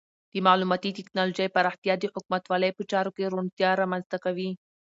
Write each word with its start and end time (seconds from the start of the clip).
د 0.33 0.33
معلوماتي 0.45 0.89
ټکنالوژۍ 0.97 1.47
پراختیا 1.55 1.93
د 1.99 2.03
حکومتولۍ 2.13 2.71
په 2.75 2.83
چارو 2.91 3.11
کې 3.15 3.31
روڼتیا 3.33 3.69
رامنځته 3.81 4.17
کوي. 4.25 4.49